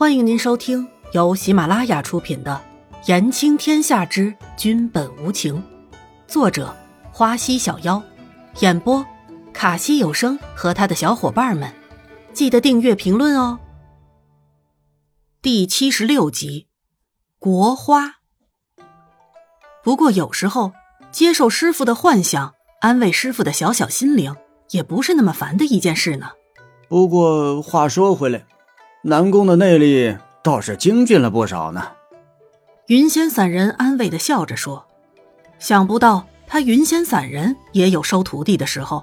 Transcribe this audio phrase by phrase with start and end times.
[0.00, 2.58] 欢迎您收听由喜马拉雅出品的
[3.06, 5.56] 《言情天下之君本无情》，
[6.26, 6.74] 作者
[7.12, 8.02] 花溪小妖，
[8.60, 9.04] 演播
[9.52, 11.70] 卡西有声和他的小伙伴们。
[12.32, 13.60] 记得订阅、评论哦。
[15.42, 16.68] 第七十六集，
[17.38, 18.20] 国花。
[19.84, 20.72] 不过有时候
[21.12, 24.34] 接受师傅的幻想，安慰师傅的小小心灵，
[24.70, 26.30] 也不是那么烦的一件事呢。
[26.88, 28.46] 不过话说回来。
[29.02, 31.82] 南宫的内力倒是精进了不少呢。
[32.88, 34.84] 云仙散人安慰的笑着说
[35.58, 39.02] ：“想不到他云仙散人也有收徒弟的时候，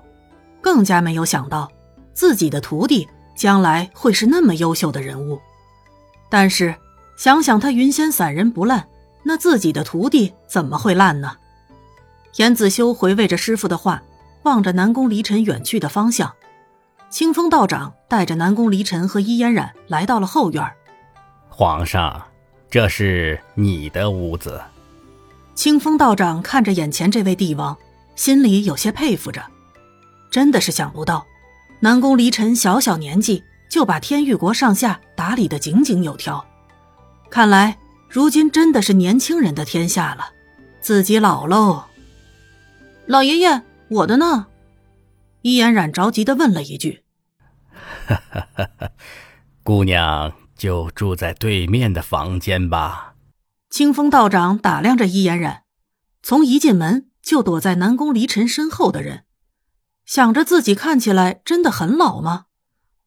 [0.62, 1.68] 更加没有想到
[2.14, 5.40] 自己的徒弟将来会是那么优秀的人物。
[6.30, 6.76] 但是
[7.18, 8.88] 想想他云仙散人不烂，
[9.24, 11.38] 那自己的徒弟怎么会烂呢？”
[12.38, 14.04] 严子修回味着师傅的话，
[14.44, 16.32] 望着南宫离尘远去的方向。
[17.10, 20.64] 清风道长带着南宫离尘和伊嫣然来到了后院。
[21.50, 22.22] 皇上，
[22.70, 24.62] 这是你的屋子。
[25.56, 27.76] 清风道长看着眼前这位帝王，
[28.16, 29.42] 心里有些佩服着。
[30.30, 31.26] 真的是想不到，
[31.80, 36.46] 南宫离尘小小年纪就把天域国上下打理得井井有条。
[37.30, 37.78] 看来
[38.10, 40.30] 如今真的是年轻人的天下了。
[40.82, 41.86] 自己老喽。
[43.06, 44.48] 老爷爷，我的呢？
[45.48, 47.06] 伊嫣然着急的问了一句
[48.06, 48.92] ：“哈哈哈哈
[49.64, 53.16] 姑娘就住在对面的房间吧。”
[53.72, 55.64] 清风道长打量着伊嫣然，
[56.22, 59.24] 从一进门就躲在南宫离尘身后的人，
[60.04, 62.48] 想着自己看起来真的很老吗？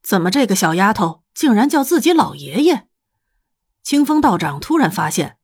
[0.03, 2.89] 怎么这个小丫头竟然叫自己老爷爷？
[3.83, 5.37] 清风道长突然发现，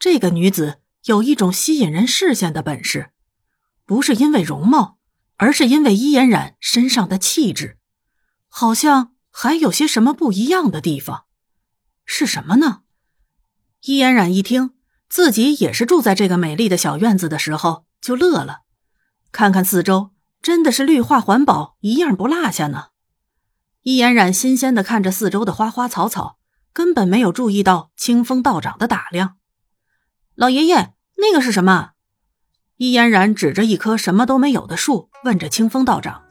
[0.00, 3.10] 这个女子有一种吸引人视线的本事，
[3.86, 4.98] 不是因为容貌。
[5.40, 7.78] 而是因为伊嫣然身上的气质，
[8.50, 11.24] 好像还有些什么不一样的地方，
[12.04, 12.82] 是什么呢？
[13.84, 14.74] 伊嫣然一听
[15.08, 18.64] 自己也是住在这个美丽的小院子的时候，就乐了。
[19.32, 20.10] 看看四周，
[20.42, 22.88] 真的是绿化环保，一样不落下呢。
[23.80, 26.38] 伊嫣然新鲜的看着四周的花花草草，
[26.74, 29.38] 根本没有注意到清风道长的打量。
[30.34, 31.92] 老爷爷，那个是什么？
[32.80, 36.22] 伊嫣然指着一棵什么都没有的树，问着清风道长：“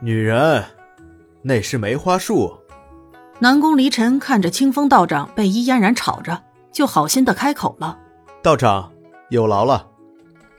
[0.00, 0.64] 女人，
[1.42, 2.58] 那是梅花树。”
[3.40, 6.42] 南宫离尘看着清风道长被伊嫣然吵着，
[6.72, 7.98] 就好心的开口了
[8.42, 8.90] ：“道长，
[9.28, 9.86] 有劳了。”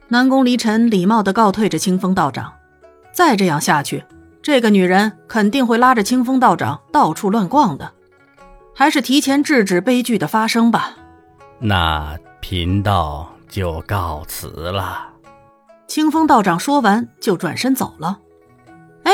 [0.10, 2.54] 南宫离尘礼貌的告退着清风道长。
[3.12, 4.06] 再这样下去，
[4.44, 7.92] 这个女人肯定会拉着清风道长到处乱逛的，
[8.76, 10.96] 还是提前制止悲剧的发生吧。
[11.58, 15.09] 那贫道就告辞了。
[15.90, 18.20] 清风道长说完，就转身走了。
[19.04, 19.12] 哎，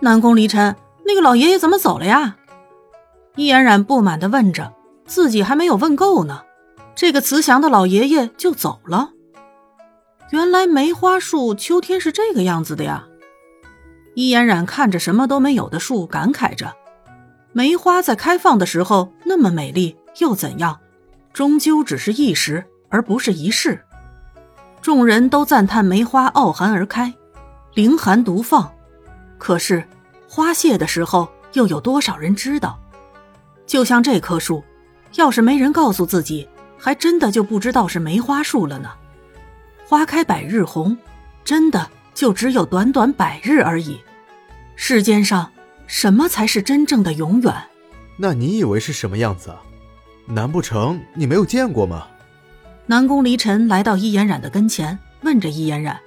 [0.00, 2.36] 南宫离尘，那个老爷爷怎么走了呀？
[3.34, 4.74] 易嫣然不满的问着，
[5.06, 6.42] 自己还没有问够呢，
[6.94, 9.12] 这个慈祥的老爷爷就走了。
[10.30, 13.06] 原来梅花树秋天是这个样子的呀！
[14.14, 16.74] 易嫣然看着什么都没有的树，感慨着：
[17.52, 20.78] 梅花在开放的时候那么美丽，又怎样？
[21.32, 23.82] 终究只是一时，而不是一世。
[24.80, 27.12] 众人都赞叹梅花傲寒而开，
[27.74, 28.70] 凌寒独放。
[29.36, 29.86] 可是
[30.28, 32.78] 花谢的时候，又有多少人知道？
[33.66, 34.64] 就像这棵树，
[35.14, 38.90] 要是没人告诉自己，还真的就不知道是梅花树了呢。
[39.86, 40.96] 花开百日红，
[41.44, 44.00] 真的就只有短短百日而已。
[44.76, 45.50] 世间上，
[45.86, 47.54] 什么才是真正的永远？
[48.16, 49.62] 那你以为是什么样子啊？
[50.26, 52.06] 难不成你没有见过吗？
[52.90, 56.00] 南宫离尘来到伊颜染的跟前，问着伊颜染：“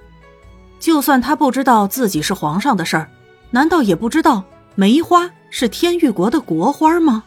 [0.80, 3.08] 就算他不知道自己是皇上的事儿，
[3.52, 4.42] 难道也不知道
[4.74, 7.22] 梅花是天玉国的国花吗？”